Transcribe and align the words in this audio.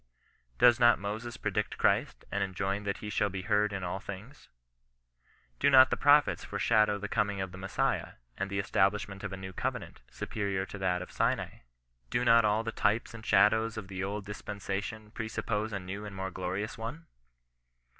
Does 0.57 0.79
not 0.79 0.97
Moses 0.97 1.37
predict 1.37 1.77
Christ, 1.77 2.25
and 2.31 2.43
enjoin 2.43 2.85
that 2.85 2.97
he 3.05 3.11
shall 3.11 3.29
be 3.29 3.43
heard 3.43 3.71
in 3.71 3.83
at 3.83 4.01
things? 4.01 4.49
Do 5.59 5.69
not 5.69 5.91
the 5.91 5.95
prophets 5.95 6.43
foreshow 6.43 6.97
the 6.99 7.07
coming 7.07 7.39
of 7.39 7.51
the 7.51 7.59
Messiah, 7.59 8.13
and 8.35 8.49
the 8.49 8.57
establishment 8.57 9.23
of 9.23 9.31
a 9.31 9.37
new 9.37 9.53
covenant, 9.53 10.01
superior 10.09 10.65
to 10.65 10.79
that 10.79 11.03
of 11.03 11.11
Sinai? 11.11 11.59
Do 12.09 12.25
not 12.25 12.45
all 12.45 12.63
the 12.63 12.71
types 12.71 13.13
and 13.13 13.23
shadows 13.23 13.77
of 13.77 13.89
the 13.89 14.03
old 14.03 14.25
dis 14.25 14.39
OHBISTIAN 14.41 14.47
KON 14.47 14.59
BESISTANCB. 14.59 15.03
53 15.03 15.03
pmaaiion 15.05 15.13
presuppose 15.13 15.71
a 15.71 15.79
new 15.79 16.03
and 16.05 16.15
more 16.15 16.31
glorious 16.31 16.79
one 16.79 17.05